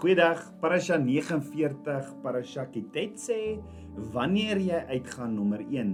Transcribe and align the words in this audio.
Goeiedag, 0.00 0.40
Parasha 0.62 0.96
49, 0.96 2.22
Parasha 2.22 2.62
Kitet 2.72 3.18
sê 3.20 3.58
wanneer 4.14 4.56
jy 4.64 4.78
uitgaan 4.94 5.34
nommer 5.36 5.60
1. 5.60 5.90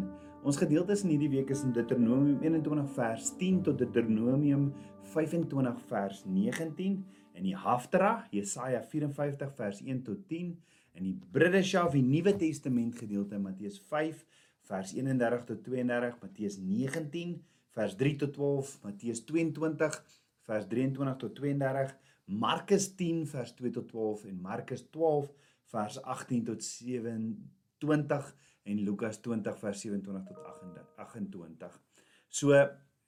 Ons 0.47 0.61
gedeeltes 0.63 1.03
in 1.03 1.11
hierdie 1.11 1.33
week 1.33 1.51
is 1.51 1.65
in 1.67 1.73
Deuteronomium 1.75 2.37
21 2.39 2.87
vers 2.95 3.33
10 3.41 3.65
tot 3.67 3.81
Deuteronomium 3.83 4.69
25 5.11 5.83
vers 5.91 6.23
19 6.23 6.95
en 7.35 7.49
die 7.49 7.57
Haftarah 7.59 8.31
Jesaja 8.31 8.85
54 8.95 9.51
vers 9.59 9.83
1 9.83 10.07
tot 10.07 10.23
10 10.31 10.55
en 10.95 11.09
die 11.09 11.17
Bridesha 11.35 11.83
die 11.91 12.07
Nuwe 12.07 12.39
Testament 12.39 12.95
gedeelte 13.03 13.43
Matteus 13.43 13.83
5 13.91 14.23
vers 14.71 14.95
31 14.95 15.49
tot 15.51 15.67
32, 15.67 16.23
Matteus 16.23 16.63
19 16.63 17.41
vers 17.75 17.99
3 17.99 18.19
tot 18.23 18.39
12, 18.39 18.77
Matteus 18.87 19.27
22 19.27 20.03
vers 20.47 20.71
23 20.71 21.23
tot 21.27 21.41
32 21.43 22.06
Markus 22.27 22.89
10 22.99 23.27
vers 23.31 23.53
2 23.55 23.71
tot 23.71 23.89
12 23.89 24.25
en 24.31 24.41
Markus 24.43 24.83
12 24.91 25.31
vers 25.71 25.99
18 26.03 26.45
tot 26.45 26.63
27 26.63 28.33
en 28.67 28.81
Lukas 28.83 29.21
20 29.23 29.59
vers 29.61 29.81
27 29.81 30.27
tot 30.27 30.89
28. 30.97 31.81
So 32.29 32.57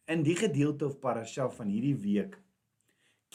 in 0.07 0.23
die 0.23 0.37
gedeelte 0.39 0.87
of 0.87 1.01
parasha 1.03 1.49
van 1.51 1.73
hierdie 1.73 1.97
week 1.99 2.39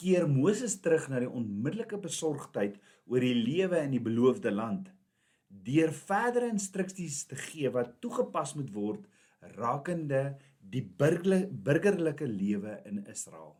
keer 0.00 0.24
Moses 0.26 0.78
terug 0.82 1.06
na 1.10 1.20
die 1.22 1.30
onmiddellike 1.30 2.00
besorgdheid 2.02 2.80
oor 3.06 3.22
die 3.22 3.36
lewe 3.36 3.82
in 3.84 3.92
die 3.94 4.02
beloofde 4.02 4.50
land 4.50 4.88
deur 5.68 5.92
verdere 5.94 6.48
instruksies 6.50 7.26
te 7.30 7.36
gee 7.38 7.70
wat 7.76 8.00
toegepas 8.02 8.56
moet 8.58 8.72
word 8.74 9.04
rakende 9.54 10.34
die 10.58 10.82
burgerlike 10.82 12.26
lewe 12.26 12.80
in 12.88 13.04
Israel. 13.12 13.52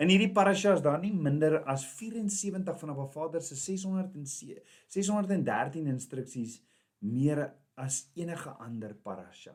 In 0.00 0.08
hierdie 0.08 0.32
parasha 0.32 0.72
is 0.72 0.84
daar 0.84 1.00
nie 1.00 1.12
minder 1.12 1.58
as 1.68 1.84
74 1.98 2.78
van 2.80 2.90
Abba 2.94 3.06
Vader 3.12 3.42
se 3.42 3.56
600 3.56 4.62
613 4.88 5.86
instruksies 5.86 6.62
meer 7.00 7.50
as 7.76 8.06
enige 8.14 8.54
ander 8.58 8.94
parasha. 8.94 9.52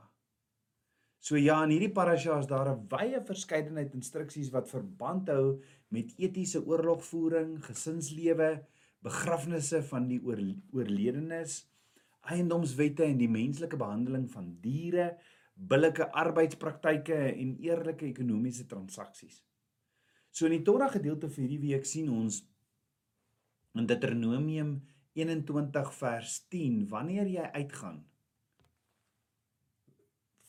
So 1.20 1.36
ja, 1.36 1.64
in 1.66 1.74
hierdie 1.74 1.94
parasha 1.94 2.38
is 2.40 2.48
daar 2.48 2.70
'n 2.70 2.86
wye 2.92 3.22
verskeidenheid 3.26 3.94
instruksies 3.94 4.52
wat 4.54 4.70
verband 4.70 5.30
hou 5.30 5.62
met 5.90 6.14
etiese 6.18 6.62
oorlogvoering, 6.62 7.58
gesinslewe, 7.66 8.66
begrafnisse 9.02 9.82
van 9.84 10.08
die 10.08 10.22
oor, 10.24 10.40
oorledenes, 10.72 11.66
eiendomswette 12.22 13.04
en 13.04 13.18
die 13.18 13.30
menslike 13.30 13.78
behandeling 13.78 14.30
van 14.32 14.58
diere, 14.62 15.18
billike 15.56 16.12
arbeidspraktyke 16.12 17.18
en 17.34 17.58
eerlike 17.60 18.06
ekonomiese 18.06 18.66
transaksies. 18.68 19.47
So 20.32 20.46
in 20.46 20.58
die 20.58 20.66
Torah 20.66 20.90
gedeelte 20.94 21.30
vir 21.30 21.46
hierdie 21.46 21.64
week 21.64 21.86
sien 21.86 22.10
ons 22.14 22.44
in 23.78 23.88
Deuteronomium 23.90 24.78
21 25.18 25.94
vers 25.98 26.38
10 26.54 26.86
wanneer 26.92 27.30
jy 27.30 27.46
uitgaan 27.58 28.04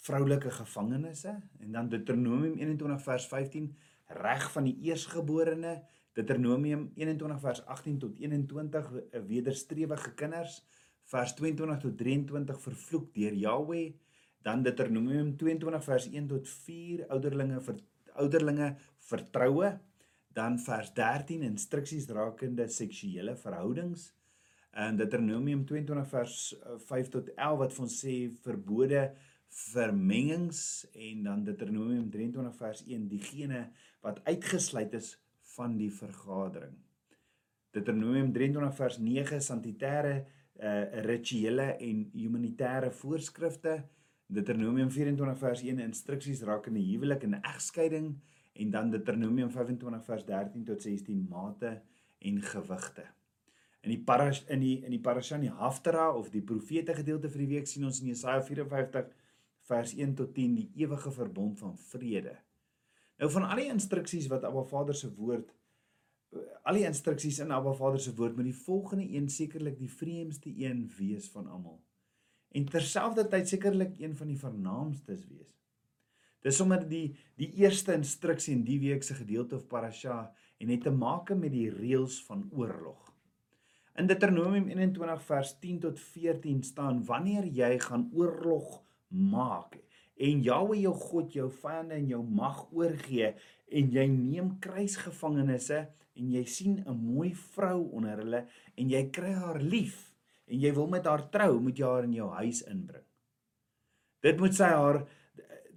vroulike 0.09 0.51
gevangenisse 0.51 1.35
en 1.61 1.73
dan 1.73 1.89
Deuteronomium 1.93 2.57
21 2.61 3.03
vers 3.05 3.29
15 3.29 3.71
reg 4.23 4.51
van 4.53 4.69
die 4.69 4.77
eersgeborene 4.89 5.75
Deuteronomium 6.17 6.89
21 6.97 7.41
vers 7.41 7.65
18 7.67 7.99
tot 8.05 8.21
21 8.21 8.93
wederstrewige 9.29 10.15
kinders 10.21 10.61
vers 11.13 11.35
22 11.41 11.81
tot 11.85 11.99
23 11.99 12.61
vervloek 12.61 13.13
deur 13.17 13.37
Jahweh 13.45 13.87
dan 14.45 14.63
Deuteronomium 14.63 15.35
22 15.37 15.85
vers 15.85 16.09
1 16.13 16.29
tot 16.33 16.49
4 16.49 17.07
ouderlinge 17.09 17.61
vir 17.69 17.81
ouderlinge 18.23 18.75
vertroue 19.09 19.73
dan 20.39 20.59
vers 20.63 20.93
13 20.95 21.43
instruksies 21.47 22.09
rakende 22.15 22.69
seksuele 22.71 23.35
verhoudings 23.37 24.11
en 24.79 24.99
Deuteronomium 24.99 25.65
22 25.67 26.09
vers 26.13 26.37
5 26.87 26.93
eh, 26.99 27.11
tot 27.11 27.33
11 27.35 27.59
wat 27.63 27.79
ons 27.83 27.97
sê 28.05 28.17
verbode 28.45 29.09
vermengings 29.49 30.61
en 30.93 31.23
dan 31.25 31.45
Deuteronomium 31.47 32.11
23 32.13 32.59
vers 32.61 32.85
1 32.87 33.09
diegene 33.11 33.65
wat 34.05 34.21
uitgesluit 34.29 34.93
is 34.95 35.15
van 35.57 35.77
die 35.81 35.91
vergadering. 35.91 36.77
Deuteronomium 37.75 38.31
23 38.33 38.77
vers 38.77 38.99
9 39.03 39.41
sanitêre 39.45 40.15
uh, 40.59 40.85
rituele 41.05 41.73
en 41.85 42.05
humanitêre 42.15 42.91
voorskrifte 43.01 43.75
Deuteronomium 44.29 44.91
24 44.93 45.39
vers 45.41 45.63
1 45.65 45.79
instruksies 45.81 46.43
rakende 46.45 46.83
huwelik 46.85 47.23
en 47.25 47.39
egskeiding 47.41 48.11
en 48.61 48.71
dan 48.75 48.91
Deuteronomium 48.93 49.49
25 49.51 50.05
vers 50.05 50.27
13 50.29 50.67
tot 50.69 50.83
16 50.85 51.23
mate 51.31 51.71
en 52.19 52.43
gewigte. 52.43 53.07
In 53.81 53.95
die 53.95 54.03
parash 54.11 54.43
in 54.53 54.61
die 54.61 54.75
in 54.85 54.93
die 54.93 55.01
parasha 55.01 55.39
die 55.41 55.55
Haftara 55.63 56.11
of 56.13 56.29
die 56.35 56.45
profete 56.45 56.93
gedeelte 56.99 57.31
vir 57.33 57.45
die 57.47 57.49
week 57.55 57.71
sien 57.71 57.89
ons 57.89 58.03
in 58.03 58.13
Jesaja 58.13 58.45
54 58.45 59.09
vers 59.71 59.97
1 59.97 60.15
tot 60.21 60.37
10 60.37 60.61
die 60.61 60.69
ewige 60.85 61.15
verbond 61.15 61.57
van 61.65 61.79
vrede. 61.89 62.37
Nou 63.17 63.33
van 63.33 63.49
al 63.49 63.65
die 63.65 63.73
instruksies 63.73 64.29
wat 64.29 64.45
Abba 64.45 64.67
Vader 64.69 64.95
se 64.95 65.09
woord 65.17 65.55
al 66.69 66.77
die 66.77 66.85
instruksies 66.85 67.41
in 67.41 67.57
Abba 67.57 67.73
Vader 67.73 68.01
se 68.05 68.13
woord 68.13 68.37
met 68.37 68.51
die 68.51 68.59
volgende 68.61 69.09
een 69.09 69.33
sekerlik 69.33 69.79
die 69.81 69.89
vreemdste 69.89 70.53
een 70.53 70.85
wees 70.99 71.33
van 71.33 71.49
almal 71.49 71.81
en 72.57 72.69
terselfdertyd 72.73 73.49
sekerlik 73.49 73.99
een 74.01 74.17
van 74.17 74.31
die 74.31 74.39
vernaamstes 74.39 75.27
wees. 75.29 75.53
Dis 76.45 76.57
sommer 76.57 76.85
die 76.89 77.17
die 77.39 77.51
eerste 77.63 77.95
instruksie 77.99 78.55
in 78.55 78.65
die 78.67 78.79
week 78.83 79.03
se 79.03 79.15
gedeelte 79.19 79.59
of 79.59 79.67
parasha 79.71 80.21
en 80.59 80.73
het 80.73 80.87
te 80.87 80.95
maak 80.95 81.31
met 81.37 81.53
die 81.53 81.69
reëls 81.71 82.21
van 82.27 82.47
oorlog. 82.51 83.13
In 83.99 84.07
Deuteronomium 84.07 84.69
21 84.71 85.23
vers 85.27 85.53
10 85.59 85.81
tot 85.83 86.01
14 86.01 86.63
staan 86.63 87.03
wanneer 87.05 87.47
jy 87.51 87.73
gaan 87.83 88.09
oorlog 88.15 88.83
maak 89.09 89.79
en 90.19 90.43
Jahwe 90.43 90.79
jou 90.81 90.95
God 90.95 91.35
jou 91.35 91.49
vyande 91.51 91.99
in 91.99 92.11
jou 92.13 92.23
mag 92.23 92.65
oorgee 92.75 93.33
en 93.69 93.91
jy 93.95 94.07
neem 94.11 94.55
kruisgevangenes 94.63 95.71
en 95.75 96.31
jy 96.35 96.45
sien 96.47 96.79
'n 96.87 96.95
mooi 96.95 97.35
vrou 97.35 97.91
onder 97.93 98.23
hulle 98.23 98.47
en 98.77 98.91
jy 98.91 99.03
kry 99.11 99.33
haar 99.33 99.61
lief 99.63 100.08
en 100.49 100.61
jy 100.61 100.73
wil 100.75 100.89
met 100.89 101.07
haar 101.07 101.29
trou, 101.31 101.61
moet 101.61 101.79
jy 101.79 101.87
haar 101.87 102.05
in 102.09 102.17
jou 102.17 102.29
huis 102.41 102.63
inbring. 102.67 103.05
Dit 104.23 104.41
moet 104.41 104.55
sy 104.55 104.71
haar 104.75 105.05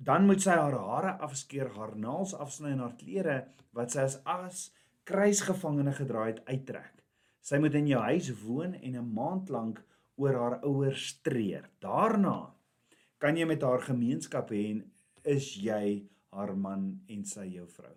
dan 0.02 0.26
moet 0.26 0.42
sy 0.42 0.56
haar 0.58 0.74
hare 0.82 1.12
afskeer, 1.22 1.70
haar 1.76 1.94
naels 1.94 2.34
afsny 2.34 2.72
en 2.74 2.82
haar 2.82 2.96
klere 2.98 3.36
wat 3.78 3.94
sy 3.94 4.08
as 4.08 4.18
as 4.26 4.64
kruisgevangene 5.06 5.94
gedra 5.94 6.26
het 6.30 6.42
uittrek. 6.48 7.04
Sy 7.42 7.60
moet 7.62 7.76
in 7.78 7.90
jou 7.90 8.02
huis 8.02 8.30
woon 8.42 8.74
en 8.74 8.96
'n 8.98 9.14
maand 9.14 9.50
lank 9.50 9.82
oor 10.18 10.36
haar 10.38 10.58
ouers 10.66 11.08
streer. 11.08 11.70
Daarna 11.82 12.54
kan 13.20 13.38
jy 13.38 13.46
met 13.46 13.62
haar 13.62 13.82
gemeenskap 13.82 14.50
hê 14.50 14.72
en 14.72 14.92
is 15.24 15.56
jy 15.56 16.10
haar 16.34 16.56
man 16.56 17.02
en 17.08 17.26
sy 17.26 17.46
jou 17.46 17.68
vrou. 17.68 17.94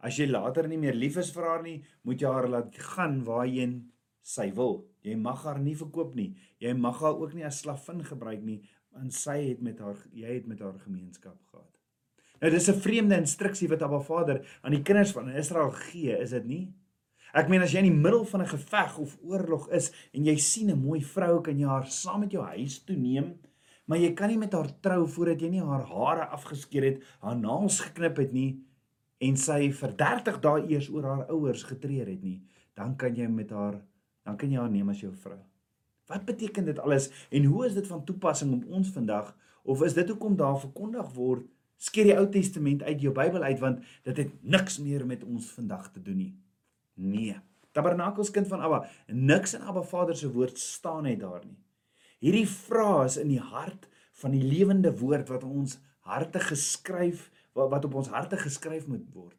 As 0.00 0.18
jy 0.18 0.26
later 0.26 0.68
nie 0.68 0.78
meer 0.78 0.94
lief 0.94 1.16
is 1.16 1.32
vir 1.34 1.44
haar 1.44 1.62
nie, 1.62 1.82
moet 2.04 2.20
jy 2.20 2.28
haar 2.28 2.48
laat 2.48 2.76
gaan 2.76 3.24
waarheen 3.24 3.90
sy 4.28 4.50
wil. 4.56 4.82
Jy 5.06 5.16
mag 5.16 5.44
haar 5.46 5.60
nie 5.62 5.76
verkoop 5.78 6.14
nie. 6.18 6.34
Jy 6.60 6.74
mag 6.76 7.00
haar 7.00 7.16
ook 7.16 7.34
nie 7.36 7.46
as 7.48 7.62
slavin 7.62 8.04
gebruik 8.04 8.44
nie, 8.44 8.60
want 8.92 9.14
sy 9.16 9.38
het 9.50 9.62
met 9.64 9.80
haar 9.80 10.00
jy 10.12 10.40
het 10.40 10.48
met 10.50 10.60
haar 10.64 10.76
gemeenskap 10.84 11.38
gehad. 11.52 11.68
Nou 12.40 12.50
dis 12.50 12.68
'n 12.68 12.80
vreemde 12.80 13.16
instruksie 13.16 13.68
wat 13.68 13.82
Abba 13.82 14.00
Vader 14.00 14.46
aan 14.62 14.72
die 14.72 14.82
kinders 14.82 15.12
van 15.12 15.30
Israel 15.30 15.70
gee, 15.70 16.18
is 16.18 16.30
dit 16.30 16.44
nie? 16.44 16.74
Ek 17.34 17.48
meen 17.48 17.62
as 17.62 17.72
jy 17.72 17.78
in 17.78 17.92
die 17.92 18.02
middel 18.02 18.24
van 18.24 18.42
'n 18.42 18.46
geveg 18.46 18.98
of 18.98 19.18
oorlog 19.22 19.68
is 19.70 19.92
en 20.12 20.24
jy 20.24 20.36
sien 20.36 20.70
'n 20.70 20.82
mooi 20.84 21.02
vrou, 21.04 21.40
kan 21.42 21.58
jy 21.58 21.66
haar 21.66 21.86
saam 21.86 22.20
met 22.20 22.30
jou 22.30 22.44
huis 22.44 22.84
toe 22.84 22.96
neem, 22.96 23.38
maar 23.86 23.98
jy 23.98 24.14
kan 24.14 24.28
nie 24.28 24.38
met 24.38 24.52
haar 24.52 24.80
trou 24.80 25.06
voordat 25.06 25.40
jy 25.40 25.48
nie 25.48 25.64
haar 25.64 25.84
hare 25.84 26.26
afgeskeer 26.26 26.84
het, 26.84 27.02
haar 27.20 27.36
naels 27.36 27.80
geknip 27.80 28.16
het 28.16 28.32
nie 28.32 28.60
en 29.20 29.36
sy 29.36 29.72
vir 29.72 29.96
30 29.96 30.40
dae 30.40 30.68
eers 30.68 30.88
oor 30.90 31.02
haar 31.02 31.26
ouers 31.28 31.62
getreur 31.62 32.06
het 32.06 32.22
nie, 32.22 32.40
dan 32.74 32.96
kan 32.96 33.14
jy 33.14 33.26
met 33.26 33.50
haar 33.50 33.82
dan 34.28 34.36
kan 34.36 34.52
jy 34.52 34.60
haar 34.60 34.72
neem 34.72 34.92
as 34.92 35.00
jou 35.00 35.12
vrou. 35.24 35.38
Wat 36.08 36.24
beteken 36.28 36.68
dit 36.68 36.78
alles 36.84 37.08
en 37.32 37.48
hoe 37.48 37.66
is 37.66 37.76
dit 37.76 37.86
van 37.88 38.04
toepassing 38.04 38.52
op 38.58 38.66
ons 38.78 38.92
vandag 38.92 39.32
of 39.68 39.82
is 39.84 39.96
dit 39.96 40.08
hoekom 40.08 40.36
daar 40.36 40.58
verkondig 40.60 41.08
word 41.16 41.48
skeer 41.78 42.10
die 42.10 42.16
Ou 42.18 42.26
Testament 42.32 42.82
uit 42.82 43.04
jou 43.04 43.12
Bybel 43.16 43.44
uit 43.46 43.60
want 43.62 43.84
dit 44.08 44.24
het 44.24 44.32
niks 44.42 44.80
meer 44.84 45.06
met 45.06 45.24
ons 45.24 45.48
vandag 45.56 45.88
te 45.94 46.02
doen 46.02 46.18
nie. 46.20 46.32
Nee. 46.98 47.36
Tabernakels 47.76 48.32
kind 48.34 48.48
van 48.50 48.64
Abba, 48.64 48.82
niks 49.06 49.54
in 49.54 49.62
Abba 49.62 49.84
Vader 49.86 50.16
se 50.16 50.30
woord 50.32 50.58
staan 50.58 51.06
net 51.06 51.20
daar 51.22 51.44
nie. 51.44 51.58
Hierdie 52.18 52.48
vrae 52.50 53.04
is 53.06 53.18
in 53.20 53.30
die 53.30 53.42
hart 53.42 53.86
van 54.18 54.34
die 54.34 54.42
lewende 54.42 54.90
woord 54.98 55.30
wat 55.30 55.44
ons 55.46 55.78
harte 56.08 56.42
geskryf 56.42 57.28
wat 57.58 57.84
op 57.84 57.94
ons 58.00 58.10
harte 58.10 58.38
geskryf 58.38 58.86
moet 58.86 59.06
word. 59.14 59.38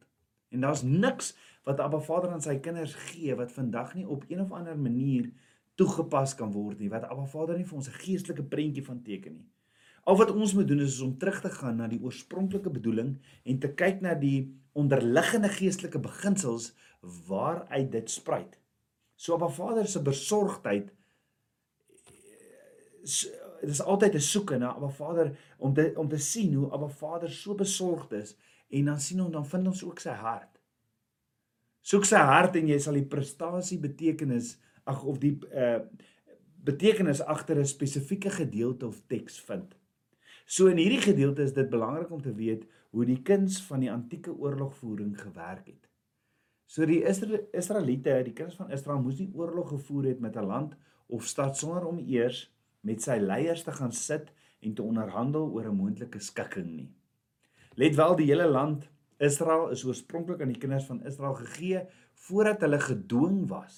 En 0.50 0.66
daar's 0.66 0.82
niks 0.82 1.36
wat 1.64 1.80
Abba 1.80 2.00
Vader 2.00 2.32
aan 2.34 2.42
sy 2.42 2.58
kinders 2.64 2.94
gee 3.10 3.36
wat 3.36 3.52
vandag 3.52 3.94
nie 3.96 4.08
op 4.08 4.26
een 4.28 4.42
of 4.42 4.52
ander 4.52 4.78
manier 4.78 5.30
toegepas 5.80 6.36
kan 6.36 6.52
word 6.52 6.80
nie 6.80 6.90
wat 6.90 7.06
Abba 7.08 7.26
Vader 7.30 7.58
nie 7.58 7.68
vir 7.68 7.78
ons 7.78 7.90
'n 7.90 8.02
geestelike 8.04 8.44
prentjie 8.44 8.86
van 8.86 9.02
teken 9.02 9.34
nie. 9.34 9.50
Al 10.04 10.18
wat 10.18 10.32
ons 10.32 10.54
moet 10.54 10.68
doen 10.68 10.80
is 10.80 11.02
om 11.02 11.18
terug 11.18 11.42
te 11.42 11.50
gaan 11.50 11.76
na 11.76 11.88
die 11.88 12.02
oorspronklike 12.02 12.70
bedoeling 12.70 13.18
en 13.44 13.60
te 13.60 13.74
kyk 13.74 14.02
na 14.02 14.14
die 14.14 14.56
onderliggende 14.74 15.50
geestelike 15.50 16.00
beginsels 16.00 16.74
waaruit 17.28 17.92
dit 17.92 18.10
spruit. 18.10 18.60
So 19.16 19.34
Abba 19.34 19.48
Vader 19.48 19.88
se 19.88 20.02
besorgdheid 20.02 20.92
dit 23.62 23.70
is 23.70 23.82
altyd 23.82 24.14
'n 24.16 24.20
soeke 24.20 24.58
na 24.58 24.74
Abba 24.76 24.90
Vader 24.90 25.38
om 25.58 25.74
te 25.74 25.94
om 25.96 26.08
te 26.10 26.18
sien 26.18 26.54
hoe 26.54 26.72
Abba 26.72 26.88
Vader 26.88 27.30
so 27.30 27.56
besorgd 27.56 28.12
is 28.12 28.36
en 28.70 28.86
dan 28.86 29.00
sien 29.00 29.22
ons 29.22 29.34
dan 29.34 29.46
vind 29.46 29.68
ons 29.68 29.84
ook 29.84 30.00
sy 30.00 30.16
hart. 30.16 30.60
Soek 31.82 32.06
sy 32.06 32.22
hart 32.22 32.56
en 32.56 32.68
jy 32.68 32.80
sal 32.80 32.94
die 33.00 33.08
prestasie 33.08 33.80
betekenis 33.82 34.58
ag 34.86 35.04
of 35.04 35.20
die 35.20 35.38
uh 35.54 35.80
betekenis 36.60 37.22
agter 37.22 37.58
'n 37.58 37.66
spesifieke 37.66 38.30
gedeelte 38.30 38.88
of 38.88 39.00
teks 39.08 39.40
vind. 39.40 39.76
So 40.46 40.68
in 40.68 40.78
hierdie 40.78 41.02
gedeelte 41.02 41.42
is 41.42 41.54
dit 41.54 41.70
belangrik 41.70 42.12
om 42.12 42.22
te 42.22 42.34
weet 42.36 42.66
hoe 42.90 43.06
die 43.06 43.22
kuns 43.22 43.62
van 43.64 43.80
die 43.80 43.92
antieke 43.92 44.34
oorlogvoering 44.34 45.14
gewerk 45.22 45.68
het. 45.68 45.90
So 46.66 46.86
die 46.86 47.04
Israeliete, 47.54 48.24
die 48.24 48.34
kinders 48.34 48.58
van 48.58 48.72
Israel 48.72 49.02
moes 49.02 49.20
nie 49.20 49.32
oorlog 49.34 49.70
gevoer 49.70 50.12
het 50.12 50.20
met 50.20 50.36
'n 50.36 50.46
land 50.46 50.76
of 51.08 51.26
stad 51.26 51.58
sonder 51.58 51.86
om 51.86 52.00
eers 52.00 52.52
met 52.82 53.02
sy 53.02 53.18
leiers 53.18 53.64
te 53.64 53.72
gaan 53.72 53.92
sit 53.92 54.32
en 54.60 54.74
te 54.74 54.84
onderhandel 54.84 55.50
oor 55.50 55.66
'n 55.66 55.76
moontlike 55.76 56.20
skikking 56.20 56.76
nie. 56.76 56.92
Let 57.80 57.96
wel 57.96 58.16
die 58.20 58.26
hele 58.28 58.48
land 58.48 58.90
Israel 59.24 59.70
is 59.72 59.86
oorspronklik 59.88 60.42
aan 60.44 60.52
die 60.52 60.60
kinders 60.60 60.88
van 60.90 61.00
Israel 61.08 61.38
gegee 61.38 61.86
voordat 62.26 62.66
hulle 62.66 62.80
gedwing 62.84 63.38
was 63.48 63.78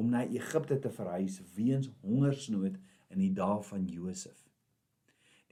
om 0.00 0.08
na 0.14 0.22
Egipte 0.24 0.78
te 0.80 0.88
verhuis 0.90 1.36
weens 1.56 1.90
hongersnood 2.00 2.78
in 3.12 3.20
die 3.20 3.32
dae 3.36 3.58
van 3.68 3.84
Josef. 3.84 4.38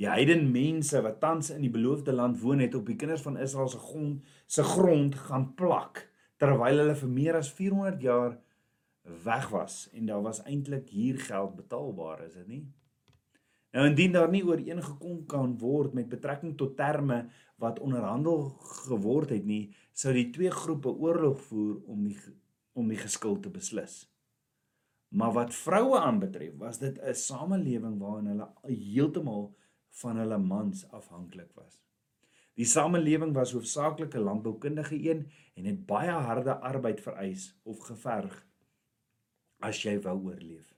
Die 0.01 0.09
heidene 0.09 0.49
mense 0.49 1.05
wat 1.05 1.21
tans 1.21 1.53
in 1.53 1.67
die 1.67 1.75
beloofde 1.75 2.17
land 2.17 2.41
woon 2.41 2.65
het 2.65 2.75
op 2.81 2.89
die 2.89 2.97
kinders 2.97 3.27
van 3.29 3.37
Israel 3.37 3.69
se 3.69 3.85
grond 3.85 4.35
se 4.47 4.65
grond 4.73 5.19
gaan 5.29 5.51
plak 5.61 6.07
terwyl 6.41 6.85
hulle 6.87 6.97
vir 7.05 7.17
meer 7.21 7.43
as 7.45 7.53
400 7.61 8.01
jaar 8.09 8.39
weg 9.29 9.53
was 9.53 9.83
en 9.93 10.09
daar 10.09 10.25
was 10.25 10.41
eintlik 10.49 10.89
hier 10.97 11.21
geld 11.29 11.59
betaalbaar 11.61 12.25
is 12.25 12.41
dit 12.41 12.49
nie 12.57 12.65
Nou 13.73 13.87
indien 13.89 14.13
daar 14.13 14.29
nie 14.29 14.43
ooreengekom 14.45 15.23
kan 15.29 15.55
word 15.59 15.95
met 15.97 16.11
betrekking 16.13 16.57
tot 16.61 16.75
terme 16.77 17.23
wat 17.63 17.81
onderhandel 17.81 18.49
geword 18.85 19.31
het 19.31 19.45
nie, 19.47 19.71
sou 19.95 20.13
die 20.15 20.31
twee 20.35 20.51
groepe 20.51 20.91
oorlog 20.91 21.41
voer 21.49 21.77
om 21.87 22.09
die 22.09 22.19
om 22.73 22.89
die 22.89 22.97
geskil 22.97 23.37
te 23.45 23.51
beslis. 23.53 24.07
Maar 25.13 25.35
wat 25.37 25.51
vroue 25.53 25.99
aanbetref, 26.01 26.55
was 26.57 26.79
dit 26.81 26.99
'n 26.99 27.15
samelewing 27.15 27.99
waarin 28.01 28.31
hulle 28.33 28.49
heeltemal 28.65 29.53
van 30.01 30.17
hulle 30.17 30.39
mans 30.39 30.87
afhanklik 30.91 31.53
was. 31.55 31.83
Die 32.55 32.65
samelewing 32.65 33.35
was 33.35 33.53
hoofsaaklik 33.53 34.15
'n 34.15 34.25
landboukundige 34.29 34.97
een 35.11 35.31
en 35.55 35.65
het 35.65 35.87
baie 35.87 36.11
harde 36.11 36.55
arbeid 36.61 37.01
vereis 37.01 37.55
of 37.63 37.79
geverg 37.79 38.47
as 39.61 39.83
jy 39.83 40.01
wou 40.01 40.17
oorleef. 40.25 40.75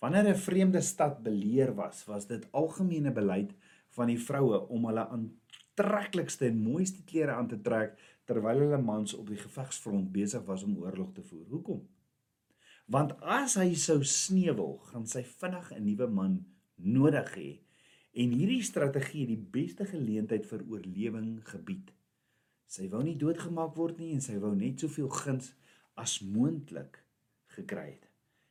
Wanneer 0.00 0.28
'n 0.28 0.44
vreemde 0.48 0.80
stad 0.80 1.22
beleer 1.22 1.74
was, 1.74 2.04
was 2.04 2.26
dit 2.26 2.48
algemene 2.52 3.12
beleid 3.12 3.54
van 3.88 4.06
die 4.06 4.20
vroue 4.20 4.68
om 4.68 4.86
hulle 4.86 5.08
aantreklikste 5.72 6.46
en 6.46 6.62
mooiste 6.62 7.02
klere 7.04 7.32
aan 7.32 7.48
te 7.48 7.60
trek 7.60 7.96
terwyl 8.28 8.60
hulle 8.60 8.78
mans 8.78 9.14
op 9.14 9.28
die 9.28 9.40
gevegsfront 9.40 10.12
besig 10.12 10.44
was 10.44 10.62
om 10.62 10.76
oorlog 10.76 11.12
te 11.14 11.22
voer. 11.22 11.46
Hoekom? 11.48 11.88
Want 12.86 13.14
as 13.20 13.54
hy 13.56 13.72
sou 13.74 14.02
sneuwel, 14.04 14.78
gaan 14.90 15.06
sy 15.06 15.22
vinnig 15.24 15.72
'n 15.72 15.84
nuwe 15.84 16.06
man 16.06 16.44
nodig 16.76 17.34
hê 17.36 17.50
en 18.12 18.32
hierdie 18.32 18.62
strategie 18.62 19.26
die 19.26 19.40
beste 19.40 19.86
geleentheid 19.86 20.46
vir 20.46 20.62
oorlewing 20.68 21.40
gebied. 21.48 21.92
Sy 22.66 22.88
wou 22.88 23.02
nie 23.02 23.16
doodgemaak 23.16 23.74
word 23.76 23.98
nie 23.98 24.12
en 24.12 24.20
sy 24.20 24.36
wou 24.38 24.54
net 24.54 24.80
soveel 24.80 25.08
guns 25.08 25.54
as 25.96 26.20
moontlik 26.20 27.02
gekry 27.56 27.96
het. 27.96 28.08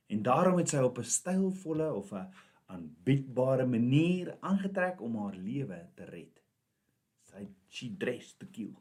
En 0.09 0.23
daarom 0.23 0.57
het 0.57 0.69
sy 0.69 0.77
op 0.77 0.97
'n 0.97 1.03
stylvolle 1.03 1.93
of 1.93 2.13
'n 2.13 2.33
aanbiedbare 2.65 3.65
manier 3.65 4.37
aangetrek 4.41 5.01
om 5.01 5.15
haar 5.15 5.35
lewe 5.35 5.89
te 5.95 6.05
red. 6.05 6.40
Sy 7.31 7.47
she 7.71 7.89
dressed 7.97 8.39
to 8.39 8.47
kill. 8.51 8.75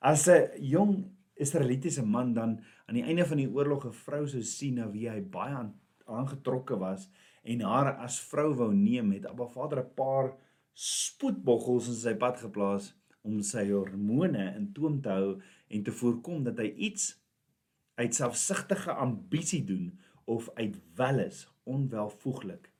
As 0.00 0.28
'n 0.28 0.50
jong 0.60 1.10
Israelitiese 1.36 2.04
man 2.04 2.34
dan 2.34 2.60
aan 2.86 2.94
die 2.94 3.04
einde 3.04 3.26
van 3.26 3.36
die 3.36 3.50
oorlog 3.50 3.86
'n 3.86 3.92
vrou 3.92 4.26
sou 4.26 4.42
sien 4.42 4.74
na 4.74 4.90
wie 4.90 5.08
hy 5.08 5.20
baie 5.20 5.72
aangetrokke 6.06 6.78
was 6.78 7.08
en 7.42 7.60
haar 7.60 7.96
as 8.02 8.20
vrou 8.20 8.54
wou 8.54 8.72
neem, 8.74 9.12
het 9.12 9.26
Abba 9.26 9.46
Vader 9.46 9.78
'n 9.84 9.94
paar 9.94 10.36
spoedboggels 10.72 11.88
in 11.88 11.94
sy 11.94 12.14
pad 12.14 12.40
geplaas 12.40 12.94
om 13.22 13.42
sy 13.42 13.70
hormone 13.70 14.54
in 14.56 14.72
toom 14.72 15.00
te 15.02 15.08
hou 15.08 15.40
en 15.68 15.82
te 15.82 15.92
voorkom 15.92 16.44
dat 16.44 16.58
hy 16.58 16.68
iets 16.88 17.14
uit 17.96 18.14
selfsugtige 18.14 18.92
ambisie 18.92 19.64
doen 19.64 19.98
of 20.24 20.50
uit 20.54 20.76
welis 20.94 21.46
onwelvoeglik 21.64 22.70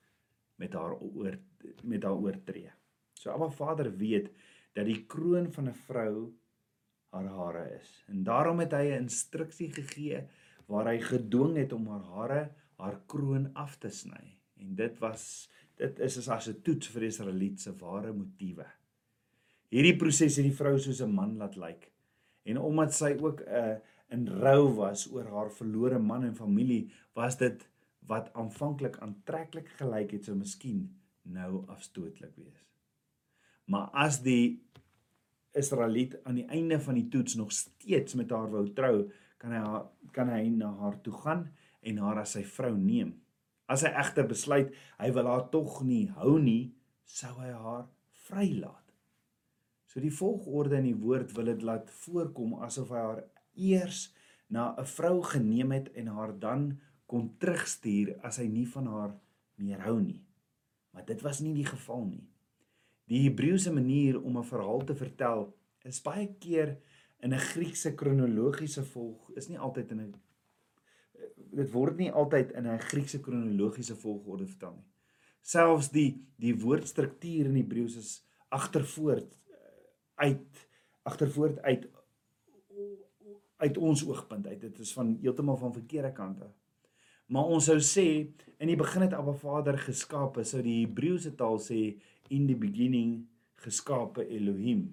met 0.56 0.72
haar 0.72 0.98
oor 1.00 1.38
met 1.82 2.02
haar 2.02 2.14
oortree. 2.14 2.70
So 3.14 3.30
Abba 3.30 3.48
Vader 3.50 3.96
weet 3.96 4.30
dat 4.76 4.88
die 4.88 5.02
kroon 5.08 5.48
van 5.52 5.68
'n 5.68 5.80
vrou 5.88 6.32
haar 7.14 7.28
hare 7.38 7.64
is. 7.80 8.04
En 8.06 8.22
daarom 8.22 8.58
het 8.60 8.72
hy 8.72 8.84
'n 8.92 9.02
instruksie 9.08 9.72
gegee 9.72 10.22
waar 10.66 10.86
hy 10.86 10.98
gedwing 11.00 11.56
het 11.56 11.72
om 11.72 11.86
haar 11.86 12.06
hare, 12.14 12.50
haar 12.76 13.00
kroon 13.06 13.54
af 13.54 13.76
te 13.78 13.88
sny. 13.88 14.38
En 14.60 14.74
dit 14.74 14.98
was 14.98 15.50
dit 15.76 15.98
is 15.98 16.28
as 16.28 16.48
'n 16.48 16.62
toets 16.62 16.88
vir 16.88 17.02
Israeliet 17.02 17.60
se 17.60 17.76
ware 17.76 18.12
motiewe. 18.12 18.66
Hierdie 19.68 19.96
proses 19.96 20.36
het 20.36 20.44
die 20.44 20.56
vrou 20.56 20.78
soos 20.78 21.00
'n 21.02 21.14
man 21.14 21.36
laat 21.36 21.56
lyk. 21.56 21.92
En 22.42 22.58
omdat 22.58 22.94
sy 22.94 23.16
ook 23.20 23.40
'n 23.40 23.48
uh, 23.48 23.76
in 24.08 24.28
rou 24.28 24.74
was 24.74 25.12
oor 25.12 25.24
haar 25.24 25.50
verlore 25.50 25.98
man 25.98 26.24
en 26.24 26.36
familie, 26.36 26.92
was 27.12 27.36
dit 27.36 27.68
wat 28.06 28.32
aanvanklik 28.32 28.98
aantreklik 28.98 29.68
gelyk 29.68 30.10
het 30.10 30.24
sou 30.24 30.36
miskien 30.36 31.00
nou 31.22 31.66
afstootlik 31.66 32.36
wees. 32.36 32.66
Maar 33.66 33.90
as 34.06 34.20
die 34.22 34.62
Israeliet 35.56 36.16
aan 36.24 36.38
die 36.40 36.48
einde 36.52 36.78
van 36.80 36.98
die 36.98 37.08
toets 37.08 37.34
nog 37.34 37.52
steeds 37.52 38.14
met 38.14 38.30
haar 38.30 38.50
wou 38.52 38.66
trou, 38.76 39.06
kan 39.40 39.52
hy 39.52 39.62
haar, 39.62 39.86
kan 40.14 40.30
hy 40.32 40.48
na 40.52 40.72
haar 40.80 40.98
toe 41.04 41.14
gaan 41.24 41.46
en 41.86 42.02
haar 42.02 42.22
as 42.22 42.36
sy 42.36 42.44
vrou 42.46 42.74
neem. 42.78 43.14
As 43.66 43.82
hy 43.82 43.90
egter 43.98 44.28
besluit 44.30 44.74
hy 45.00 45.10
wil 45.16 45.30
haar 45.30 45.48
tog 45.52 45.80
nie 45.86 46.06
hou 46.18 46.36
nie, 46.42 46.74
sou 47.06 47.32
hy 47.40 47.50
haar 47.54 47.86
vrylaat. 48.26 48.82
So 49.86 50.02
die 50.02 50.12
volgorde 50.12 50.78
in 50.80 50.90
die 50.90 50.98
woord 51.00 51.32
wil 51.36 51.50
dit 51.50 51.64
laat 51.66 51.90
voorkom 52.04 52.58
asof 52.66 52.92
hy 52.94 53.02
haar 53.02 53.22
eers 53.56 54.10
na 54.52 54.74
'n 54.78 54.84
vrou 54.84 55.22
geneem 55.22 55.72
het 55.72 55.88
en 55.94 56.06
haar 56.06 56.38
dan 56.38 56.78
kon 57.06 57.34
terugstuur 57.38 58.18
as 58.22 58.38
hy 58.38 58.46
nie 58.46 58.66
van 58.66 58.86
haar 58.86 59.12
meer 59.56 59.80
hou 59.80 60.00
nie. 60.00 60.22
Maar 60.92 61.04
dit 61.06 61.22
was 61.22 61.40
nie 61.40 61.54
die 61.54 61.66
geval 61.66 62.04
nie. 62.04 62.26
Die 63.06 63.22
Hebreëse 63.22 63.72
manier 63.72 64.20
om 64.22 64.38
'n 64.38 64.44
verhaal 64.44 64.84
te 64.84 64.94
vertel 64.94 65.54
is 65.84 66.02
baie 66.02 66.26
keer 66.38 66.78
in 67.22 67.32
'n 67.32 67.38
Griekse 67.38 67.94
kronologiese 67.94 68.84
volg, 68.84 69.30
is 69.36 69.48
nie 69.48 69.58
altyd 69.58 69.90
in 69.90 70.00
'n 70.00 70.14
dit 71.56 71.72
word 71.72 71.96
nie 71.96 72.10
altyd 72.12 72.52
in 72.52 72.66
'n 72.66 72.78
Griekse 72.78 73.20
kronologiese 73.20 73.96
volgorde 73.96 74.46
vertel 74.46 74.74
nie. 74.74 74.88
Selfs 75.40 75.90
die 75.90 76.26
die 76.36 76.54
woordstruktuur 76.54 77.46
in 77.46 77.56
Hebreëus 77.56 77.96
is 77.96 78.26
agtervoort 78.48 79.38
uit 80.14 80.66
agtervoort 81.02 81.60
uit 81.62 81.88
uit 83.56 83.76
ons 83.76 84.06
oogpunt 84.06 84.46
uit. 84.46 84.60
Dit 84.60 84.78
is 84.78 84.92
van 84.92 85.16
heeltemal 85.20 85.56
van 85.56 85.72
verkeerde 85.72 86.12
kante. 86.12 86.50
Maar 87.26 87.48
ons 87.56 87.66
sou 87.66 87.78
sê 87.82 88.06
in 88.62 88.70
die 88.70 88.78
begin 88.78 89.02
het 89.04 89.14
Abba 89.16 89.34
Vader 89.36 89.78
geskape, 89.82 90.44
sou 90.46 90.62
die 90.64 90.82
Hebreëse 90.84 91.34
taal 91.38 91.58
sê 91.62 91.80
in 92.30 92.46
the 92.46 92.54
beginning 92.58 93.26
geskape 93.64 94.24
Elohim. 94.30 94.86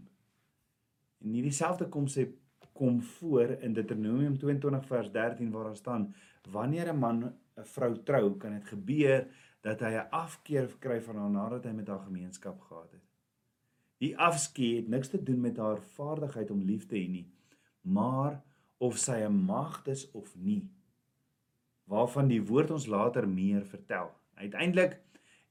En 1.24 1.38
hierdie 1.38 1.54
selfde 1.54 1.88
kom 1.94 2.10
sê 2.12 2.28
kom 2.74 3.04
voor 3.20 3.54
in 3.62 3.76
Deuteronomium 3.78 4.34
22 4.42 4.88
vers 4.90 5.12
13 5.14 5.52
waar 5.54 5.70
daar 5.70 5.78
staan 5.78 6.08
wanneer 6.50 6.90
'n 6.90 7.00
man 7.00 7.24
'n 7.24 7.66
vrou 7.76 7.94
trou, 8.04 8.38
kan 8.38 8.52
dit 8.54 8.66
gebeur 8.66 9.28
dat 9.62 9.80
hy 9.80 9.94
'n 9.94 10.10
afkeer 10.10 10.68
kry 10.80 11.02
van 11.02 11.16
haar 11.16 11.30
nadat 11.30 11.64
hy 11.64 11.72
met 11.72 11.88
haar 11.88 12.00
gemeenskap 12.00 12.60
gehad 12.62 12.92
het. 12.92 13.02
Die 13.98 14.18
afskeid 14.18 14.76
het 14.76 14.88
niks 14.88 15.10
te 15.10 15.24
doen 15.24 15.42
met 15.42 15.58
haar 15.58 15.82
vaardigheid 15.82 16.52
om 16.52 16.62
lief 16.62 16.86
te 16.86 16.96
hê 16.96 17.08
nie, 17.10 17.28
maar 17.82 18.42
of 18.78 18.98
sy 18.98 19.22
'n 19.22 19.46
maagd 19.46 19.88
is 19.88 20.12
of 20.12 20.36
nie 20.36 20.70
waarvan 21.94 22.30
die 22.32 22.42
woord 22.42 22.72
ons 22.74 22.88
later 22.90 23.28
meer 23.30 23.66
vertel. 23.70 24.10
Uiteindelik 24.42 24.98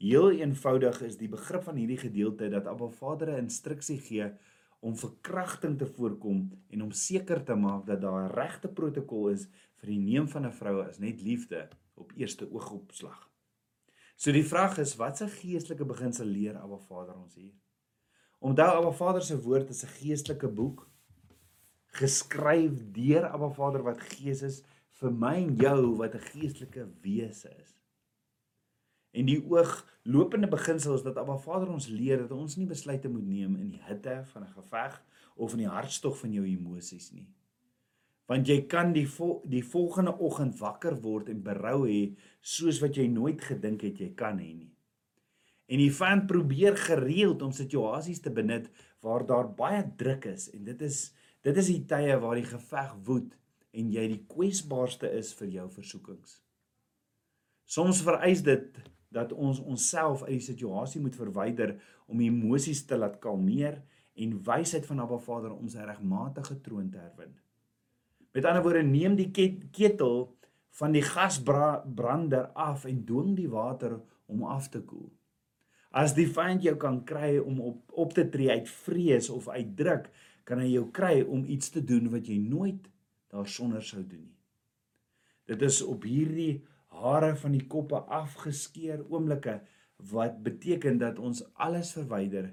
heel 0.03 0.31
eenvoudig 0.35 1.03
is 1.07 1.19
die 1.21 1.31
begrip 1.31 1.63
van 1.69 1.79
hierdie 1.79 2.01
gedeelte 2.01 2.49
dat 2.51 2.67
Abba 2.67 2.89
Vader 2.91 3.31
'n 3.33 3.45
instruksie 3.47 3.99
gee 3.99 4.33
om 4.81 4.97
verkrachting 4.99 5.79
te 5.79 5.87
voorkom 5.87 6.51
en 6.71 6.83
om 6.83 6.91
seker 6.91 7.45
te 7.45 7.55
maak 7.55 7.87
dat 7.87 8.01
daar 8.01 8.25
'n 8.25 8.35
regte 8.35 8.69
protokol 8.69 9.29
is 9.29 9.47
vir 9.79 9.89
die 9.95 9.99
neem 9.99 10.29
van 10.29 10.47
'n 10.47 10.53
vrou 10.53 10.83
as 10.83 10.99
net 10.99 11.23
liefde 11.23 11.69
op 11.95 12.13
eerste 12.17 12.51
oogopslag. 12.51 13.31
So 14.17 14.33
die 14.33 14.45
vraag 14.45 14.79
is 14.79 14.97
watse 14.97 15.29
geestelike 15.29 15.85
beginsel 15.85 16.27
leer 16.27 16.57
Abba 16.57 16.79
Vader 16.79 17.15
ons 17.15 17.35
hier? 17.35 17.55
Onthou 18.41 18.71
Abba 18.77 18.91
Vader 18.91 19.23
se 19.23 19.41
woord 19.41 19.71
is 19.71 19.85
'n 19.85 19.95
geestelike 20.01 20.49
boek 20.49 20.91
geskryf 21.87 22.93
deur 22.93 23.27
Abba 23.29 23.51
Vader 23.51 23.83
wat 23.83 24.01
Gees 24.01 24.43
is 24.43 24.63
vir 25.03 25.15
my 25.25 25.37
en 25.43 25.55
jou 25.59 25.97
wat 25.99 26.15
'n 26.15 26.27
geestelike 26.31 26.87
wese 27.03 27.51
is. 27.61 27.75
En 29.13 29.27
die 29.27 29.41
ooglopende 29.45 30.49
beginsel 30.49 30.95
is 30.95 31.03
dat 31.03 31.19
Abba 31.21 31.37
Vader 31.37 31.69
ons 31.69 31.89
leer 31.89 32.19
dat 32.19 32.31
ons 32.33 32.57
nie 32.57 32.67
besluite 32.67 33.09
moet 33.09 33.27
neem 33.27 33.57
in 33.57 33.69
die 33.75 33.83
hitte 33.89 34.23
van 34.33 34.43
'n 34.43 34.55
geveg 34.57 35.03
of 35.37 35.53
in 35.53 35.65
die 35.65 35.69
hartstog 35.69 36.19
van 36.19 36.33
jou 36.33 36.45
emosies 36.47 37.13
nie. 37.13 37.29
Want 38.27 38.49
jy 38.49 38.63
kan 38.67 38.93
die 38.93 39.09
vol, 39.09 39.43
die 39.45 39.65
volgende 39.65 40.19
oggend 40.19 40.59
wakker 40.59 40.97
word 41.03 41.29
en 41.29 41.43
berou 41.43 41.87
hê 41.87 42.17
soos 42.41 42.81
wat 42.81 42.97
jy 42.97 43.07
nooit 43.07 43.41
gedink 43.41 43.83
het 43.83 43.99
jy 43.99 44.15
kan 44.15 44.39
hê 44.39 44.55
nie. 44.55 44.73
En 45.67 45.79
die 45.79 45.93
vyand 45.93 46.27
probeer 46.27 46.77
gereeld 46.77 47.43
om 47.43 47.53
situasies 47.53 48.21
te 48.21 48.31
benut 48.31 48.71
waar 49.01 49.27
daar 49.27 49.55
baie 49.55 49.85
druk 49.97 50.25
is 50.25 50.51
en 50.51 50.65
dit 50.65 50.83
is 50.83 51.13
dit 51.43 51.57
is 51.57 51.67
die 51.67 51.85
tye 51.87 52.19
waar 52.21 52.35
die 52.35 52.47
geveg 52.47 52.95
woed 53.05 53.37
en 53.73 53.93
jy 53.93 54.07
die 54.13 54.23
kwesbaarste 54.29 55.11
is 55.19 55.33
vir 55.39 55.49
jou 55.57 55.69
versoekings. 55.73 56.41
Soms 57.65 58.03
vereis 58.05 58.43
dit 58.45 58.83
dat 59.13 59.33
ons 59.33 59.61
onsself 59.61 60.25
uit 60.27 60.39
die 60.39 60.45
situasie 60.45 61.01
moet 61.01 61.17
verwyder 61.17 61.77
om 62.09 62.21
emosies 62.21 62.85
te 62.89 62.99
laat 62.99 63.19
kalmeer 63.21 63.81
en 64.21 64.37
wysheid 64.45 64.87
van 64.89 65.01
Abba 65.05 65.19
Vader 65.21 65.55
om 65.55 65.69
sy 65.73 65.85
regmatige 65.89 66.59
troon 66.65 66.91
te 66.93 67.01
herwin. 67.01 67.33
Met 68.33 68.49
ander 68.49 68.65
woorde, 68.65 68.85
neem 68.85 69.17
die 69.17 69.31
ketel 69.33 70.31
van 70.79 70.95
die 70.97 71.05
gasbrander 71.05 72.49
af 72.57 72.87
en 72.89 73.03
dwing 73.09 73.35
die 73.37 73.51
water 73.53 73.99
om 74.33 74.45
af 74.49 74.71
te 74.73 74.81
koel. 74.81 75.11
As 75.93 76.15
die 76.17 76.29
vyand 76.29 76.65
jou 76.65 76.79
kan 76.81 77.03
kry 77.05 77.37
om 77.41 77.61
op 77.61 77.99
op 78.05 78.15
te 78.17 78.25
tree 78.33 78.49
uit 78.49 78.69
vrees 78.69 79.29
of 79.29 79.51
uit 79.53 79.75
druk, 79.77 80.09
kan 80.49 80.63
hy 80.63 80.71
jou 80.73 80.87
kry 80.91 81.21
om 81.21 81.45
iets 81.45 81.69
te 81.75 81.83
doen 81.85 82.09
wat 82.15 82.29
jy 82.29 82.39
nooit 82.41 82.89
daarsonder 83.33 83.83
sou 83.85 84.03
doen 84.05 84.27
nie. 84.27 84.39
Dit 85.49 85.63
is 85.67 85.81
op 85.83 86.05
hierdie 86.07 86.63
hare 86.93 87.33
van 87.41 87.57
die 87.57 87.67
koppe 87.67 87.99
afgeskeer 88.13 89.03
oomblikke 89.09 89.61
wat 90.13 90.43
beteken 90.45 90.99
dat 91.01 91.19
ons 91.19 91.43
alles 91.55 91.95
verwyder 91.97 92.53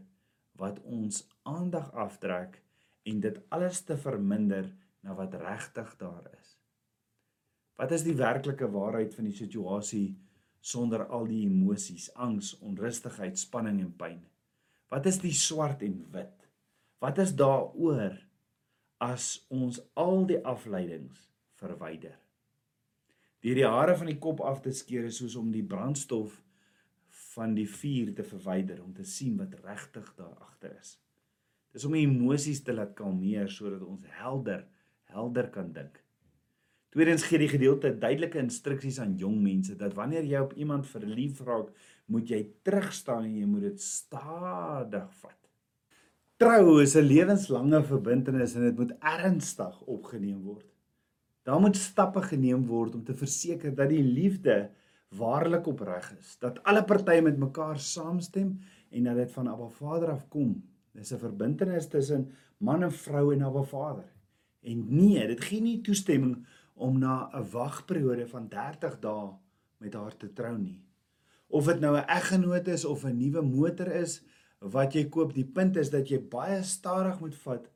wat 0.59 0.79
ons 0.83 1.23
aandag 1.47 1.91
aftrek 1.95 2.59
en 3.07 3.19
dit 3.23 3.37
alles 3.55 3.81
te 3.87 3.97
verminder 3.97 4.67
na 5.05 5.15
wat 5.15 5.37
regtig 5.39 5.93
daar 6.01 6.25
is. 6.33 6.57
Wat 7.79 7.93
is 7.95 8.03
die 8.03 8.17
werklike 8.19 8.67
waarheid 8.71 9.15
van 9.15 9.29
die 9.29 9.37
situasie 9.37 10.17
sonder 10.59 11.05
al 11.07 11.29
die 11.29 11.45
emosies, 11.45 12.09
angs, 12.19 12.57
onrustigheid, 12.59 13.39
spanning 13.39 13.79
en 13.85 13.93
pyn? 13.95 14.19
Wat 14.91 15.07
is 15.07 15.21
die 15.23 15.35
swart 15.35 15.85
en 15.87 16.01
wit? 16.11 16.35
Wat 16.99 17.21
is 17.23 17.31
daaroor 17.39 18.17
as 18.99 19.45
ons 19.49 19.79
al 19.95 20.25
die 20.29 20.39
afleidings 20.43 21.29
verwyder? 21.59 22.17
Deur 23.39 23.55
die 23.55 23.67
hare 23.67 23.95
van 23.95 24.09
die 24.11 24.19
kop 24.19 24.41
af 24.43 24.59
te 24.63 24.73
skeer 24.75 25.07
is 25.07 25.21
soos 25.21 25.37
om 25.39 25.51
die 25.51 25.63
brandstof 25.63 26.35
van 27.33 27.55
die 27.55 27.67
vuur 27.69 28.11
te 28.15 28.25
verwyder 28.27 28.81
om 28.83 28.91
te 28.95 29.05
sien 29.07 29.37
wat 29.39 29.55
regtig 29.63 30.09
daar 30.17 30.35
agter 30.43 30.75
is. 30.75 30.97
Dis 31.71 31.85
om 31.87 31.95
emosies 31.95 32.63
te 32.65 32.75
laat 32.75 32.95
kalmeer 32.97 33.49
sodat 33.53 33.85
ons 33.85 34.05
helder 34.19 34.65
helder 35.09 35.47
kan 35.49 35.71
dink. 35.73 35.95
Tweedens 36.93 37.23
gee 37.25 37.41
die 37.41 37.49
gedeelte 37.49 37.91
duidelike 38.01 38.39
instruksies 38.41 38.99
aan 39.01 39.15
jong 39.17 39.37
mense 39.41 39.75
dat 39.77 39.93
wanneer 39.97 40.25
jy 40.25 40.41
op 40.41 40.55
iemand 40.57 40.87
verlief 40.89 41.41
raak, 41.45 41.69
moet 42.09 42.29
jy 42.29 42.39
terugstaan 42.65 43.27
en 43.27 43.35
jy 43.37 43.49
moet 43.49 43.67
dit 43.67 43.81
stadig 43.81 45.09
vat. 45.21 45.38
Trou 46.39 46.79
is 46.81 46.95
'n 46.95 47.03
lewenslange 47.03 47.79
verbintenis 47.83 48.53
en 48.55 48.61
dit 48.61 48.77
moet 48.77 48.93
ernstig 48.99 49.81
opgeneem 49.81 50.41
word. 50.43 50.69
Daar 51.43 51.59
moet 51.59 51.75
stappe 51.75 52.21
geneem 52.21 52.65
word 52.65 52.95
om 52.95 53.03
te 53.03 53.13
verseker 53.13 53.75
dat 53.75 53.89
die 53.89 54.03
liefde 54.03 54.69
waarlik 55.19 55.67
opreg 55.67 56.07
is, 56.19 56.37
dat 56.39 56.63
alle 56.63 56.83
partye 56.83 57.21
met 57.21 57.37
mekaar 57.37 57.79
saamstem 57.79 58.59
en 58.89 59.03
dat 59.03 59.15
dit 59.15 59.31
van 59.31 59.47
Abba 59.47 59.67
Vader 59.67 60.11
af 60.11 60.27
kom. 60.29 60.63
Dis 60.91 61.11
'n 61.11 61.19
verbintenis 61.19 61.87
tussen 61.87 62.31
man 62.57 62.83
en 62.83 62.91
vrou 62.91 63.33
en 63.33 63.43
Abba 63.43 63.63
Vader. 63.63 64.07
En 64.63 64.85
nee, 64.87 65.27
dit 65.27 65.43
gee 65.43 65.61
nie 65.61 65.81
toestemming 65.81 66.45
om 66.73 66.99
na 66.99 67.29
'n 67.33 67.49
wagperiode 67.51 68.27
van 68.27 68.47
30 68.47 68.99
dae 68.99 69.29
met 69.77 69.93
haar 69.93 70.17
te 70.17 70.33
trou 70.33 70.57
nie. 70.57 70.81
Of 71.47 71.65
dit 71.65 71.79
nou 71.79 71.97
'n 71.97 72.07
eggenoot 72.07 72.67
is 72.67 72.85
of 72.85 73.03
'n 73.03 73.17
nuwe 73.17 73.41
motor 73.41 73.91
is 73.91 74.23
wat 74.59 74.95
jy 74.95 75.05
koop, 75.09 75.33
die 75.33 75.47
punt 75.47 75.77
is 75.79 75.91
dat 75.93 76.09
jy 76.11 76.19
baie 76.19 76.63
stadig 76.63 77.19
moet 77.23 77.35
vat 77.45 77.69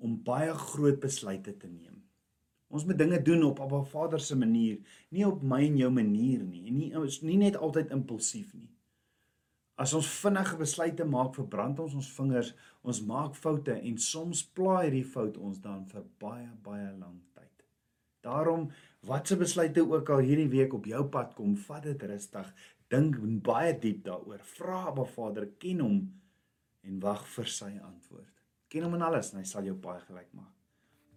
om 0.00 0.18
baie 0.24 0.52
groot 0.54 1.00
besluite 1.00 1.56
te 1.58 1.68
neem. 1.68 2.00
Ons 2.70 2.84
moet 2.86 2.98
dinge 2.98 3.18
doen 3.26 3.42
op 3.48 3.60
Abba 3.60 3.82
Vader 3.82 4.20
se 4.22 4.36
manier, 4.38 4.78
nie 5.10 5.24
op 5.26 5.42
my 5.42 5.64
en 5.66 5.78
jou 5.80 5.90
manier 5.90 6.44
nie. 6.46 6.68
En 6.70 6.76
nie 6.78 6.90
is 7.02 7.18
nie 7.26 7.38
net 7.40 7.58
altyd 7.58 7.90
impulsief 7.90 8.52
nie. 8.54 8.70
As 9.80 9.94
ons 9.96 10.06
vinnige 10.20 10.58
besluite 10.60 11.06
maak, 11.08 11.32
verbrand 11.34 11.80
ons 11.80 11.96
ons 11.98 12.10
vingers, 12.18 12.52
ons 12.84 13.00
maak 13.08 13.34
foute 13.34 13.74
en 13.74 13.96
soms 13.98 14.42
plaai 14.54 14.84
hierdie 14.86 15.06
fout 15.08 15.38
ons 15.40 15.58
dan 15.64 15.86
vir 15.88 16.04
baie 16.22 16.48
baie 16.62 16.90
lank 16.98 17.24
tyd. 17.34 17.64
Daarom 18.22 18.68
watse 19.08 19.38
besluite 19.40 19.82
ook 19.82 20.12
al 20.12 20.22
hierdie 20.28 20.50
week 20.52 20.76
op 20.76 20.86
jou 20.86 21.02
pad 21.08 21.32
kom, 21.34 21.56
vat 21.56 21.82
dit 21.88 22.04
rustig, 22.12 22.52
dink 22.92 23.16
baie 23.42 23.72
diep 23.72 24.04
daaroor. 24.04 24.44
Vra 24.52 24.84
Abba 24.92 25.08
Vader, 25.08 25.48
ken 25.58 25.80
hom 25.80 25.98
en 26.84 27.00
wag 27.00 27.26
vir 27.36 27.50
sy 27.50 27.70
antwoord. 27.78 28.32
Ken 28.70 28.86
hom 28.86 28.94
in 28.94 29.02
alles 29.02 29.32
en 29.32 29.40
hy 29.40 29.44
sal 29.48 29.66
jou 29.66 29.74
baie 29.74 30.00
gelyk 30.06 30.30
maak. 30.32 30.54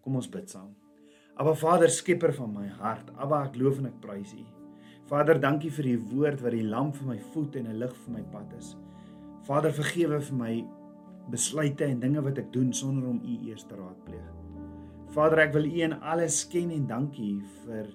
Kom 0.01 0.15
ons 0.19 0.27
bid 0.27 0.49
saam. 0.49 0.73
Abba 1.37 1.53
Vader, 1.57 1.89
skepper 1.89 2.33
van 2.37 2.51
my 2.53 2.67
hart, 2.79 3.09
Abba, 3.17 3.45
ek 3.47 3.57
loof 3.57 3.79
en 3.81 3.89
ek 3.89 4.01
prys 4.01 4.33
U. 4.37 4.43
Vader, 5.09 5.39
dankie 5.41 5.71
vir 5.73 5.89
u 5.91 5.97
woord 6.13 6.41
wat 6.41 6.55
die 6.55 6.63
lamp 6.65 6.95
vir 6.95 7.07
my 7.11 7.17
voet 7.33 7.57
en 7.59 7.67
'n 7.67 7.79
lig 7.79 7.95
vir 8.05 8.13
my 8.13 8.23
pad 8.31 8.53
is. 8.57 8.75
Vader, 9.43 9.71
vergewe 9.71 10.19
vir 10.21 10.37
my 10.37 10.53
besluite 11.29 11.85
en 11.85 11.99
dinge 11.99 12.21
wat 12.23 12.37
ek 12.37 12.53
doen 12.53 12.73
sonder 12.73 13.09
om 13.09 13.19
u 13.19 13.35
eers 13.49 13.63
te 13.67 13.75
raadpleeg. 13.75 14.29
Vader, 15.13 15.39
ek 15.39 15.53
wil 15.53 15.65
u 15.65 15.81
in 15.81 15.93
alles 15.93 16.47
ken 16.47 16.71
en 16.71 16.87
dankie 16.87 17.41
vir 17.65 17.87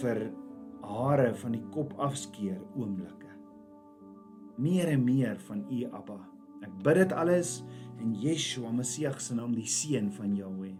vir 0.00 0.30
hare 0.82 1.34
van 1.34 1.52
die 1.52 1.64
kop 1.72 1.94
afskeer 1.98 2.60
oomblikke. 2.76 3.32
Meer 4.58 4.88
en 4.88 5.04
meer 5.04 5.38
van 5.48 5.64
u, 5.70 5.84
Abba. 5.90 6.35
Ek 6.76 6.82
bid 6.84 6.98
dit 7.00 7.12
alles 7.16 7.62
in 8.04 8.12
Yeshua 8.20 8.70
Messie 8.74 9.08
se 9.18 9.34
naam, 9.34 9.54
die 9.56 9.66
seun 9.66 10.10
van 10.12 10.36
Jahweh. 10.36 10.74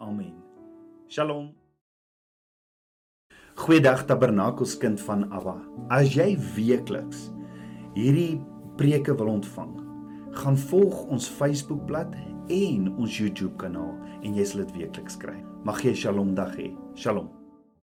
Amen. 0.00 0.34
Shalom. 1.08 1.54
Goeiedag 3.56 4.04
Tabernakelskind 4.06 5.00
van 5.00 5.24
Abba. 5.32 5.56
As 5.88 6.12
jy 6.12 6.36
weekliks 6.56 7.30
hierdie 7.96 8.40
preke 8.76 9.16
wil 9.16 9.38
ontvang, 9.38 9.72
gaan 10.36 10.56
volg 10.68 11.04
ons 11.12 11.28
Facebookblad 11.28 12.12
en 12.52 12.88
ons 12.96 13.20
YouTube 13.20 13.56
kanaal 13.60 13.96
en 14.22 14.36
jy 14.36 14.44
sal 14.48 14.66
dit 14.66 14.82
weekliks 14.82 15.16
kry. 15.16 15.38
Mag 15.64 15.80
jy 15.84 15.92
'n 15.92 15.96
Shalom 15.96 16.34
dag 16.34 16.56
hê. 16.56 16.76
Shalom. 16.94 17.41